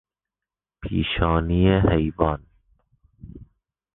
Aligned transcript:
پیشانی 0.81 1.69
حیوان 1.79 2.41